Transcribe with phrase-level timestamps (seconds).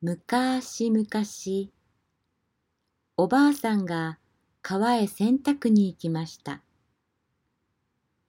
[0.00, 1.72] むかしむかし、
[3.16, 4.20] おばあさんが
[4.62, 6.62] 川へ洗濯に行きました。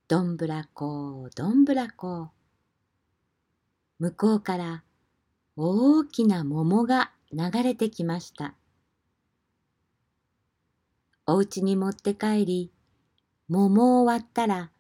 [0.08, 2.32] どんぶらこどんぶらこ。
[4.00, 4.84] 向こうから
[5.56, 8.56] 大きな桃が流れてきました。
[11.28, 12.72] お家に持って帰り、
[13.48, 14.72] 桃を割ったら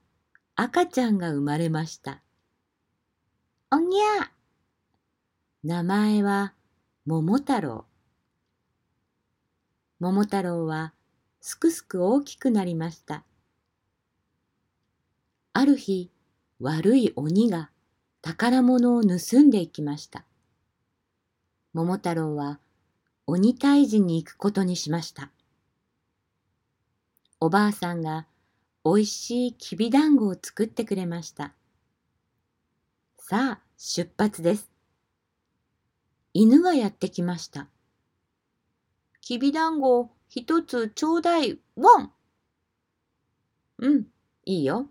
[0.55, 2.23] 赤ちゃんが生まれました。
[3.69, 4.31] おにゃ
[5.63, 6.55] 名前は
[7.11, 7.85] 桃太郎。
[9.99, 10.93] 桃太郎は
[11.41, 13.23] すくすく大きくなりました。
[15.53, 16.11] ある日、
[16.59, 17.71] 悪い鬼が
[18.21, 20.23] 宝物を盗んでいきました。
[21.73, 22.59] 桃太郎は
[23.25, 25.31] 鬼退治に行くことにしました。
[27.39, 28.27] おばあさんが
[28.83, 31.55] おいしいきびだんごを作ってくれました。
[33.17, 34.78] さあ、出発です。
[36.33, 37.67] 犬がやってきました。
[39.21, 42.11] きびだんご一つちょうだい、ワン
[43.79, 44.07] うん、
[44.45, 44.87] いいよ。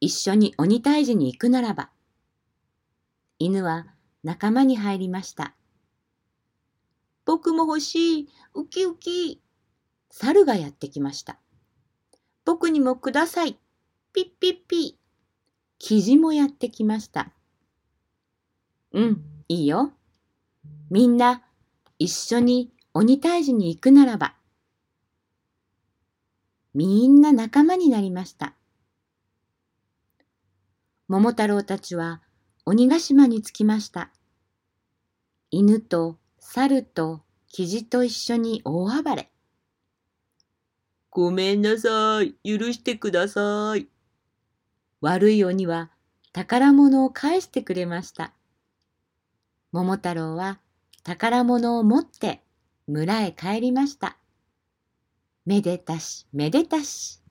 [0.00, 1.90] 一緒に鬼退治に行くならば。
[3.38, 3.86] 犬は
[4.22, 5.54] 仲間に入りました。
[7.24, 9.40] 僕も欲しい、ウキウキ。
[10.10, 11.38] 猿がやってきました。
[12.44, 13.58] 僕にもください、
[14.12, 14.98] ピッピッピ。
[15.78, 17.32] キジもやってきました。
[18.92, 19.92] うん、いいよ。
[20.90, 21.42] みんな
[21.98, 24.34] 一緒に鬼退治に行くならば。
[26.74, 28.54] みんな仲間になりました。
[31.08, 32.22] 桃太郎たちは
[32.64, 34.10] 鬼ヶ島に着きました。
[35.50, 39.30] 犬と猿とキジと一緒に大暴れ。
[41.10, 42.34] ごめんなさい。
[42.44, 43.88] 許してください。
[45.00, 45.90] 悪い鬼は
[46.32, 48.32] 宝物を返してくれました。
[49.72, 50.60] 桃太郎は
[51.08, 52.42] 宝物を持って
[52.86, 54.18] 村へ帰りました。
[55.46, 57.22] めでたしめでたし。